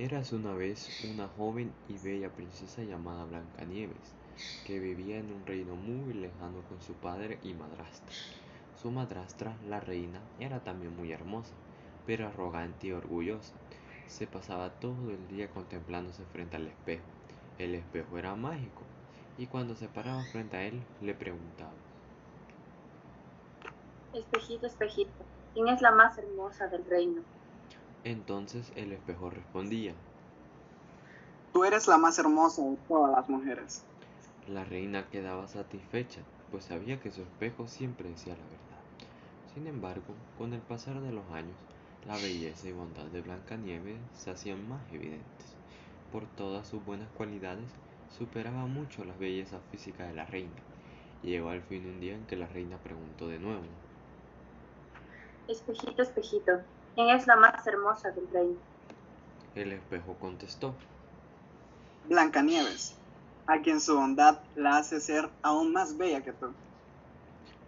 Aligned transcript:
Érase 0.00 0.34
una 0.34 0.54
vez 0.54 1.04
una 1.14 1.28
joven 1.28 1.70
y 1.86 1.98
bella 1.98 2.30
princesa 2.30 2.82
llamada 2.82 3.26
Blancanieves, 3.26 4.14
que 4.66 4.80
vivía 4.80 5.18
en 5.18 5.30
un 5.30 5.44
reino 5.44 5.74
muy 5.74 6.14
lejano 6.14 6.62
con 6.70 6.80
su 6.80 6.94
padre 6.94 7.38
y 7.42 7.52
madrastra. 7.52 8.16
Su 8.80 8.90
madrastra, 8.90 9.54
la 9.68 9.78
reina, 9.78 10.18
era 10.38 10.58
también 10.60 10.96
muy 10.96 11.12
hermosa, 11.12 11.52
pero 12.06 12.26
arrogante 12.26 12.86
y 12.86 12.92
orgullosa. 12.92 13.52
Se 14.06 14.26
pasaba 14.26 14.70
todo 14.70 15.10
el 15.10 15.28
día 15.28 15.50
contemplándose 15.50 16.24
frente 16.32 16.56
al 16.56 16.68
espejo. 16.68 17.04
El 17.58 17.74
espejo 17.74 18.16
era 18.16 18.34
mágico, 18.34 18.80
y 19.36 19.44
cuando 19.48 19.74
se 19.74 19.88
paraba 19.88 20.24
frente 20.32 20.56
a 20.56 20.64
él, 20.64 20.80
le 21.02 21.12
preguntaba. 21.12 21.74
Espejito, 24.14 24.66
espejito, 24.66 25.26
¿quién 25.52 25.68
es 25.68 25.82
la 25.82 25.92
más 25.92 26.16
hermosa 26.16 26.68
del 26.68 26.86
reino? 26.86 27.20
Entonces 28.04 28.72
el 28.76 28.92
espejo 28.92 29.28
respondía. 29.28 29.92
Tú 31.52 31.64
eres 31.64 31.86
la 31.86 31.98
más 31.98 32.18
hermosa 32.18 32.62
de 32.62 32.76
todas 32.88 33.12
las 33.14 33.28
mujeres. 33.28 33.82
La 34.48 34.64
reina 34.64 35.08
quedaba 35.10 35.46
satisfecha, 35.48 36.20
pues 36.50 36.64
sabía 36.64 37.00
que 37.00 37.10
su 37.10 37.22
espejo 37.22 37.68
siempre 37.68 38.08
decía 38.08 38.34
la 38.34 38.42
verdad. 38.44 38.60
Sin 39.54 39.66
embargo, 39.66 40.14
con 40.38 40.54
el 40.54 40.60
pasar 40.60 41.00
de 41.00 41.12
los 41.12 41.28
años, 41.32 41.56
la 42.06 42.14
belleza 42.14 42.68
y 42.68 42.72
bondad 42.72 43.04
de 43.06 43.20
Blancanieves 43.20 43.98
se 44.16 44.30
hacían 44.30 44.66
más 44.68 44.80
evidentes. 44.92 45.54
Por 46.10 46.24
todas 46.36 46.66
sus 46.66 46.84
buenas 46.84 47.08
cualidades, 47.16 47.68
superaba 48.16 48.66
mucho 48.66 49.04
la 49.04 49.14
belleza 49.14 49.58
física 49.70 50.06
de 50.06 50.14
la 50.14 50.24
reina. 50.24 50.50
Llegó 51.22 51.50
al 51.50 51.62
fin 51.62 51.84
un 51.84 52.00
día 52.00 52.14
en 52.14 52.26
que 52.26 52.36
la 52.36 52.46
reina 52.46 52.78
preguntó 52.78 53.28
de 53.28 53.38
nuevo. 53.38 53.62
Espejito, 55.48 56.02
espejito, 56.02 56.62
¿quién 57.00 57.16
es 57.16 57.26
la 57.26 57.36
más 57.36 57.66
hermosa 57.66 58.10
del 58.10 58.28
reino? 58.30 58.56
El 59.54 59.72
espejo 59.72 60.16
contestó. 60.20 60.74
Blancanieves, 62.08 62.94
a 63.46 63.60
quien 63.60 63.80
su 63.80 63.96
bondad 63.96 64.40
la 64.54 64.76
hace 64.76 65.00
ser 65.00 65.30
aún 65.42 65.72
más 65.72 65.96
bella 65.96 66.22
que 66.22 66.32
tú. 66.32 66.52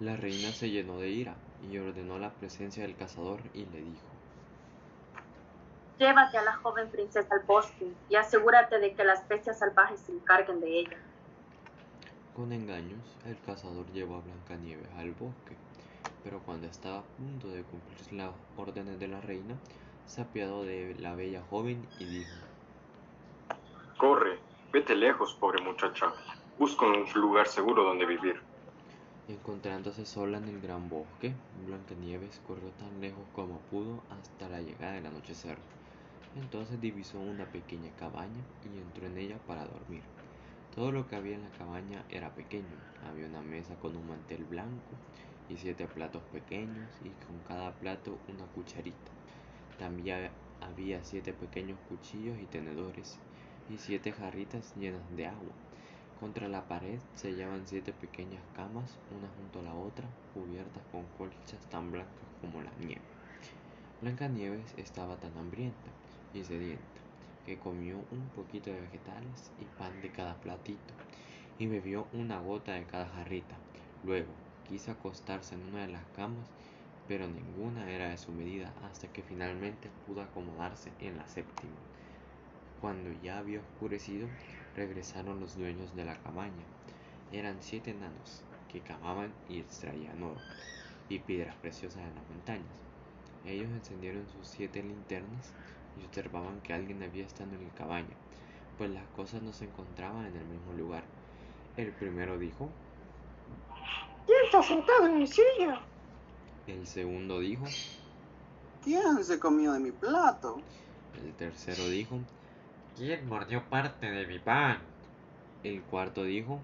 La 0.00 0.16
reina 0.16 0.50
se 0.50 0.70
llenó 0.70 0.98
de 0.98 1.10
ira 1.10 1.34
y 1.62 1.78
ordenó 1.78 2.18
la 2.18 2.30
presencia 2.30 2.82
del 2.82 2.96
cazador 2.96 3.40
y 3.54 3.66
le 3.66 3.82
dijo. 3.82 4.08
Llévate 5.98 6.38
a 6.38 6.42
la 6.42 6.56
joven 6.56 6.88
princesa 6.88 7.28
al 7.32 7.46
bosque 7.46 7.86
y 8.08 8.16
asegúrate 8.16 8.80
de 8.80 8.94
que 8.94 9.04
las 9.04 9.28
bestias 9.28 9.60
salvajes 9.60 10.00
se 10.00 10.12
encarguen 10.12 10.60
de 10.60 10.80
ella. 10.80 10.96
Con 12.34 12.52
engaños, 12.52 13.16
el 13.26 13.38
cazador 13.42 13.86
llevó 13.92 14.16
a 14.16 14.20
Blancanieves 14.22 14.88
al 14.96 15.12
bosque, 15.12 15.56
pero 16.22 16.40
cuando 16.40 16.66
estaba 16.66 16.98
a 16.98 17.02
punto 17.02 17.48
de 17.48 17.62
cumplir 17.62 18.12
las 18.12 18.32
órdenes 18.56 18.98
de 18.98 19.08
la 19.08 19.20
reina, 19.20 19.56
se 20.06 20.20
apiadó 20.20 20.64
de 20.64 20.94
la 20.98 21.14
bella 21.14 21.42
joven 21.50 21.86
y 21.98 22.04
dijo: 22.04 22.30
Corre, 23.98 24.38
vete 24.72 24.94
lejos, 24.94 25.36
pobre 25.40 25.62
muchacha. 25.62 26.12
Busca 26.58 26.86
un 26.86 27.04
lugar 27.14 27.46
seguro 27.46 27.84
donde 27.84 28.06
vivir. 28.06 28.36
Encontrándose 29.28 30.04
sola 30.06 30.38
en 30.38 30.48
el 30.48 30.60
gran 30.60 30.88
bosque, 30.88 31.32
Blancanieves 31.66 32.40
corrió 32.46 32.70
tan 32.70 33.00
lejos 33.00 33.24
como 33.32 33.60
pudo 33.70 34.02
hasta 34.10 34.48
la 34.48 34.60
llegada 34.60 34.94
del 34.94 35.06
anochecer. 35.06 35.56
Entonces 36.34 36.80
divisó 36.80 37.18
una 37.20 37.44
pequeña 37.46 37.90
cabaña 37.98 38.42
y 38.64 38.78
entró 38.78 39.06
en 39.06 39.18
ella 39.18 39.38
para 39.46 39.64
dormir. 39.66 40.02
Todo 40.74 40.92
lo 40.92 41.06
que 41.06 41.16
había 41.16 41.34
en 41.36 41.42
la 41.42 41.50
cabaña 41.50 42.04
era 42.08 42.34
pequeño. 42.34 42.76
Había 43.08 43.26
una 43.26 43.42
mesa 43.42 43.74
con 43.76 43.96
un 43.96 44.06
mantel 44.08 44.44
blanco 44.44 44.96
y 45.50 45.56
siete 45.56 45.86
platos 45.86 46.22
pequeños 46.32 46.88
y 47.04 47.10
con 47.26 47.40
cada 47.40 47.72
plato 47.72 48.16
una 48.28 48.46
cucharita. 48.54 49.10
También 49.78 50.30
había 50.60 51.02
siete 51.02 51.32
pequeños 51.32 51.78
cuchillos 51.88 52.38
y 52.40 52.46
tenedores 52.46 53.18
y 53.68 53.76
siete 53.78 54.12
jarritas 54.12 54.74
llenas 54.76 55.02
de 55.16 55.26
agua. 55.26 55.52
Contra 56.20 56.48
la 56.48 56.68
pared 56.68 57.00
se 57.14 57.30
hallaban 57.30 57.66
siete 57.66 57.92
pequeñas 57.92 58.42
camas, 58.54 58.96
una 59.10 59.28
junto 59.28 59.58
a 59.58 59.62
la 59.62 59.74
otra, 59.74 60.06
cubiertas 60.34 60.82
con 60.92 61.04
colchas 61.18 61.66
tan 61.68 61.90
blancas 61.90 62.28
como 62.40 62.62
la 62.62 62.70
nieve. 62.78 63.00
Blancanieves 64.02 64.74
estaba 64.76 65.16
tan 65.16 65.36
hambrienta 65.36 65.90
y 66.32 66.44
sedienta 66.44 67.00
que 67.44 67.58
comió 67.58 67.96
un 68.10 68.28
poquito 68.36 68.70
de 68.70 68.80
vegetales 68.82 69.50
y 69.58 69.64
pan 69.64 70.00
de 70.00 70.10
cada 70.10 70.34
platito 70.34 70.94
y 71.58 71.66
bebió 71.66 72.06
una 72.12 72.40
gota 72.40 72.74
de 72.74 72.84
cada 72.84 73.06
jarrita. 73.06 73.56
Luego 74.04 74.49
quiso 74.70 74.92
acostarse 74.92 75.56
en 75.56 75.62
una 75.62 75.84
de 75.84 75.92
las 75.92 76.04
camas, 76.14 76.46
pero 77.08 77.26
ninguna 77.26 77.90
era 77.90 78.08
de 78.10 78.16
su 78.16 78.30
medida 78.30 78.72
hasta 78.84 79.08
que 79.08 79.20
finalmente 79.20 79.90
pudo 80.06 80.22
acomodarse 80.22 80.92
en 81.00 81.16
la 81.16 81.26
séptima. 81.26 81.74
Cuando 82.80 83.10
ya 83.20 83.38
había 83.38 83.58
oscurecido, 83.58 84.28
regresaron 84.76 85.40
los 85.40 85.56
dueños 85.56 85.96
de 85.96 86.04
la 86.04 86.16
cabaña. 86.22 86.64
Eran 87.32 87.56
siete 87.60 87.90
enanos 87.90 88.42
que 88.72 88.80
cavaban 88.80 89.32
y 89.48 89.58
extraían 89.58 90.22
oro 90.22 90.40
y 91.08 91.18
piedras 91.18 91.56
preciosas 91.56 92.02
en 92.02 92.14
las 92.14 92.28
montañas. 92.30 92.78
Ellos 93.44 93.68
encendieron 93.70 94.28
sus 94.28 94.46
siete 94.46 94.84
linternas 94.84 95.52
y 96.00 96.06
observaban 96.06 96.60
que 96.60 96.74
alguien 96.74 97.02
había 97.02 97.24
estado 97.24 97.56
en 97.56 97.64
la 97.64 97.74
cabaña, 97.74 98.16
pues 98.78 98.88
las 98.90 99.06
cosas 99.16 99.42
no 99.42 99.52
se 99.52 99.64
encontraban 99.64 100.26
en 100.26 100.36
el 100.36 100.46
mismo 100.46 100.72
lugar. 100.74 101.02
El 101.76 101.90
primero 101.90 102.38
dijo, 102.38 102.68
¿Quién 102.68 102.89
está 104.50 104.64
sentado 104.64 105.06
en 105.06 105.18
mi 105.18 105.26
silla? 105.28 105.80
el 106.66 106.84
segundo 106.84 107.38
dijo, 107.38 107.64
¿Quién 108.82 109.22
se 109.22 109.38
comió 109.38 109.72
de 109.72 109.78
mi 109.78 109.92
plato? 109.92 110.60
el 111.24 111.32
tercero 111.34 111.88
dijo, 111.88 112.18
¿quién 112.96 113.28
mordió 113.28 113.62
parte 113.70 114.10
de 114.10 114.26
mi 114.26 114.40
pan? 114.40 114.78
El 115.62 115.80
cuarto 115.82 116.24
dijo, 116.24 116.58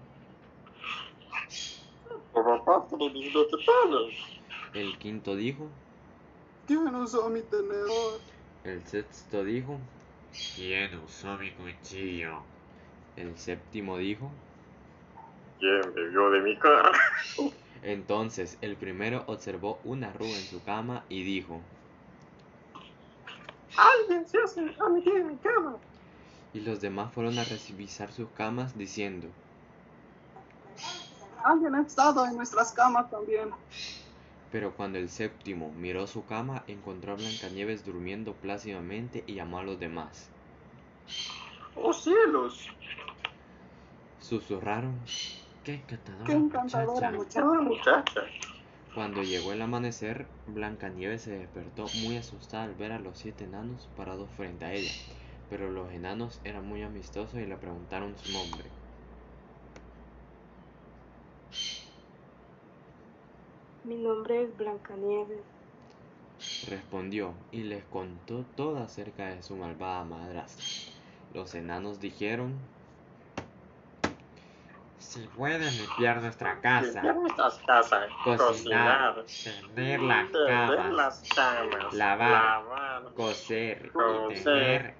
Por 2.33 2.65
parte 2.65 2.97
de 2.97 3.09
mis 3.09 3.33
el 4.73 4.97
quinto 4.97 5.37
dijo, 5.37 5.69
¿Quién 6.67 6.93
usó 6.93 7.29
mi 7.29 7.41
tenedor? 7.41 8.19
el 8.65 8.85
sexto 8.85 9.45
dijo, 9.45 9.79
¿quién 10.57 10.93
usó 10.99 11.37
mi 11.37 11.51
cuchillo? 11.51 12.41
El 13.15 13.37
séptimo 13.37 13.97
dijo, 13.97 14.29
¿Quién 15.59 15.93
bebió 15.95 16.29
de 16.31 16.41
mi 16.41 16.57
cara? 16.57 16.91
Entonces 17.83 18.57
el 18.61 18.75
primero 18.75 19.23
observó 19.27 19.79
una 19.83 20.09
arruga 20.09 20.37
en 20.37 20.45
su 20.45 20.61
cama 20.63 21.03
y 21.09 21.23
dijo, 21.23 21.61
Alguien 23.75 24.25
se 24.27 24.37
hace 24.41 24.61
a 24.79 24.89
meter 24.89 25.17
en 25.17 25.27
mi 25.27 25.37
cama. 25.37 25.75
y 26.53 26.61
los 26.61 26.81
demás 26.81 27.13
fueron 27.13 27.37
a 27.37 27.43
revisar 27.43 28.11
sus 28.11 28.29
camas 28.29 28.77
diciendo, 28.77 29.27
Alguien 31.43 31.75
ha 31.75 31.81
estado 31.81 32.25
en 32.25 32.35
nuestras 32.35 32.71
camas 32.71 33.09
también. 33.09 33.49
pero 34.51 34.71
cuando 34.75 34.97
el 34.97 35.09
séptimo 35.09 35.71
miró 35.77 36.07
su 36.07 36.25
cama 36.25 36.63
encontró 36.67 37.13
a 37.13 37.15
Blancanieves 37.15 37.85
durmiendo 37.85 38.33
plácidamente 38.33 39.23
y 39.27 39.35
llamó 39.35 39.59
a 39.59 39.63
los 39.63 39.79
demás. 39.79 40.29
¡Oh 41.75 41.93
cielos! 41.93 42.67
Susurraron, 44.19 44.95
¡qué 45.67 45.73
encantadora, 45.73 46.25
Qué 46.25 46.33
encantadora 46.33 47.11
muchacha". 47.11 47.41
¡Ah, 47.41 47.61
muchacha! 47.61 48.21
Cuando 48.95 49.21
llegó 49.21 49.51
el 49.51 49.61
amanecer, 49.61 50.27
Blancanieves 50.45 51.23
se 51.23 51.37
despertó 51.37 51.89
muy 51.95 52.15
asustada 52.15 52.63
al 52.63 52.75
ver 52.75 52.93
a 52.93 52.99
los 52.99 53.17
siete 53.17 53.43
enanos 53.43 53.87
parados 53.95 54.29
frente 54.31 54.63
a 54.63 54.73
ella, 54.73 54.91
pero 55.49 55.69
los 55.69 55.91
enanos 55.91 56.39
eran 56.45 56.65
muy 56.65 56.83
amistosos 56.83 57.39
y 57.39 57.45
le 57.45 57.57
preguntaron 57.57 58.17
su 58.17 58.31
nombre. 58.31 58.63
Mi 63.83 63.97
nombre 63.97 64.43
es 64.43 64.57
Blancanieves. 64.57 65.43
Respondió 66.69 67.33
y 67.51 67.63
les 67.63 67.83
contó 67.85 68.45
todo 68.55 68.77
acerca 68.77 69.27
de 69.35 69.43
su 69.43 69.55
malvada 69.55 70.03
madrastra. 70.05 70.65
Los 71.33 71.55
enanos 71.55 71.99
dijeron, 71.99 72.53
si 74.99 75.27
pueden 75.27 75.77
limpiar 75.77 76.21
nuestra 76.21 76.59
casa, 76.61 76.85
Limpiar 76.85 77.15
nuestras 77.15 77.59
casas, 77.59 78.09
Cocinar, 78.23 79.15
cocinar, 79.15 79.25
tender 79.43 79.99
las 80.01 80.29
camas, 80.31 80.93
las 80.93 81.23
camas, 81.35 81.93
lavar, 81.93 82.31
lavar, 82.31 83.13
coser 83.13 83.85
y 83.85 83.89
puedes 83.89 84.43
tener- 84.43 84.95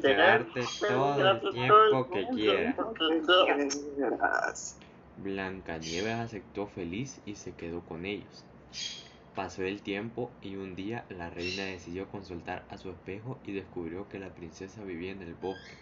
quedarte 0.00 0.50
puedes 0.52 0.78
todo 0.78 1.14
el 1.14 1.16
quedarte 1.16 1.52
tiempo 1.52 1.74
todo 1.90 2.10
que 2.10 2.18
el 2.20 2.28
quieras. 2.34 2.74
tiempo 2.76 2.94
que 2.94 3.18
quieras. 3.96 4.78
Blancanieves 5.16 6.14
aceptó 6.18 6.66
feliz 6.66 7.20
y 7.24 7.36
se 7.36 7.52
quedó 7.52 7.80
con 7.82 8.04
ellos. 8.04 8.44
Pasó 9.34 9.62
el 9.64 9.82
tiempo 9.82 10.30
y 10.42 10.56
un 10.56 10.74
día 10.76 11.04
la 11.08 11.28
reina 11.30 11.64
decidió 11.64 12.06
consultar 12.08 12.64
a 12.70 12.78
su 12.78 12.90
espejo 12.90 13.38
y 13.44 13.52
descubrió 13.52 14.08
que 14.08 14.18
la 14.18 14.28
princesa 14.28 14.82
vivía 14.84 15.12
en 15.12 15.22
el 15.22 15.34
bosque. 15.34 15.74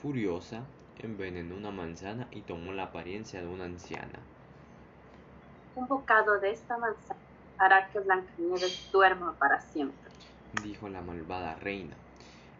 Furiosa, 0.00 0.62
envenenó 0.98 1.56
una 1.56 1.70
manzana 1.70 2.28
y 2.30 2.42
tomó 2.42 2.72
la 2.72 2.84
apariencia 2.84 3.40
de 3.40 3.48
una 3.48 3.64
anciana. 3.64 4.26
Un 5.74 5.86
bocado 5.86 6.40
de 6.40 6.50
esta 6.50 6.76
manzana 6.76 7.20
hará 7.56 7.88
que 7.92 8.00
Blancanieves 8.00 8.90
duerma 8.90 9.38
para 9.38 9.60
siempre. 9.60 10.10
dijo 10.52 10.88
la 10.88 11.02
malvada 11.02 11.54
reina. 11.56 11.96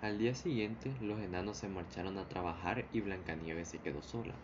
Al 0.00 0.18
día 0.18 0.34
siguiente, 0.34 0.96
los 1.00 1.20
enanos 1.20 1.58
se 1.58 1.68
marcharon 1.68 2.18
a 2.18 2.28
trabajar 2.28 2.88
y 2.92 3.00
Blancanieves 3.00 3.68
se 3.70 3.80
quedó 3.80 4.02
sola. 4.02 4.40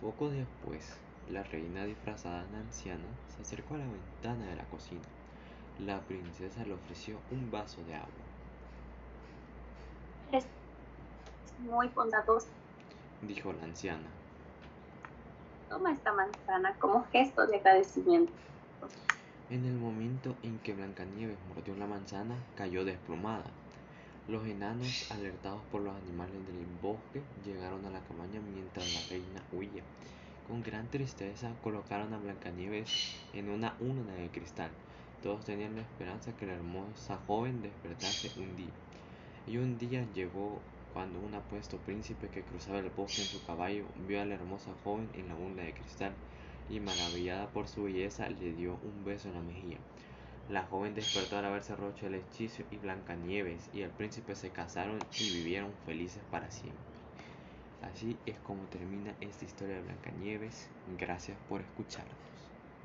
Poco 0.00 0.30
después, 0.30 1.02
la 1.26 1.42
reina 1.44 1.84
disfrazada 1.86 2.46
de 2.46 2.56
anciana 2.58 3.08
se 3.26 3.42
acercó 3.42 3.74
a 3.74 3.78
la 3.78 3.88
ventana 3.88 4.48
de 4.50 4.56
la 4.56 4.68
cocina. 4.68 5.08
La 5.78 6.06
princesa 6.06 6.64
le 6.64 6.74
ofreció 6.74 7.24
un 7.30 7.50
vaso 7.50 7.84
de 7.84 7.94
agua. 7.94 8.26
Eres 10.26 10.50
muy 11.56 11.88
bondadosa. 11.88 12.52
Dijo 13.22 13.52
la 13.52 13.64
anciana. 13.64 14.08
Toma 15.68 15.92
esta 15.92 16.12
manzana 16.12 16.74
como 16.78 17.04
gesto 17.12 17.46
de 17.46 17.56
agradecimiento. 17.56 18.32
En 19.48 19.64
el 19.64 19.74
momento 19.74 20.34
en 20.42 20.58
que 20.58 20.74
Blancanieves 20.74 21.38
mordió 21.54 21.76
la 21.76 21.86
manzana, 21.86 22.34
cayó 22.56 22.84
desplomada. 22.84 23.44
Los 24.28 24.46
enanos, 24.46 25.10
alertados 25.12 25.60
por 25.70 25.82
los 25.82 25.94
animales 25.94 26.34
del 26.46 26.66
bosque, 26.80 27.22
llegaron 27.44 27.84
a 27.84 27.90
la 27.90 28.00
cabaña 28.00 28.40
mientras 28.40 28.92
la 28.92 29.08
reina 29.08 29.42
huía. 29.52 29.82
Con 30.48 30.62
gran 30.62 30.88
tristeza 30.88 31.52
colocaron 31.62 32.12
a 32.14 32.18
Blancanieves 32.18 33.14
en 33.32 33.50
una 33.50 33.74
urna 33.80 34.14
de 34.14 34.28
cristal. 34.30 34.70
Todos 35.22 35.44
tenían 35.44 35.76
la 35.76 35.82
esperanza 35.82 36.32
que 36.36 36.46
la 36.46 36.54
hermosa 36.54 37.18
joven 37.26 37.62
despertase 37.62 38.32
un 38.40 38.56
día. 38.56 38.72
Y 39.46 39.58
un 39.58 39.78
día 39.78 40.04
llegó 40.12 40.58
cuando 40.92 41.18
un 41.20 41.34
apuesto 41.34 41.78
príncipe 41.78 42.28
que 42.28 42.42
cruzaba 42.42 42.78
el 42.78 42.90
bosque 42.90 43.22
en 43.22 43.28
su 43.28 43.42
caballo 43.46 43.84
vio 44.06 44.20
a 44.20 44.24
la 44.24 44.34
hermosa 44.34 44.72
joven 44.84 45.08
en 45.14 45.28
la 45.28 45.34
urna 45.34 45.62
de 45.62 45.72
cristal 45.72 46.12
y 46.68 46.80
maravillada 46.80 47.48
por 47.48 47.66
su 47.68 47.84
belleza 47.84 48.28
le 48.28 48.52
dio 48.52 48.78
un 48.82 49.04
beso 49.04 49.28
en 49.28 49.34
la 49.34 49.40
mejilla. 49.40 49.78
La 50.48 50.64
joven 50.64 50.94
despertó 50.94 51.38
al 51.38 51.46
haberse 51.46 51.74
roto 51.76 52.06
el 52.06 52.14
hechizo 52.14 52.62
y 52.70 52.76
Blancanieves 52.76 53.70
y 53.72 53.80
el 53.80 53.90
príncipe 53.90 54.34
se 54.34 54.50
casaron 54.50 54.98
y 55.18 55.30
vivieron 55.30 55.72
felices 55.86 56.22
para 56.30 56.50
siempre. 56.50 56.82
Así 57.80 58.16
es 58.26 58.38
como 58.40 58.62
termina 58.66 59.14
esta 59.20 59.44
historia 59.44 59.76
de 59.76 59.82
Blancanieves. 59.82 60.68
Gracias 60.98 61.38
por 61.48 61.60
escucharnos. 61.60 62.41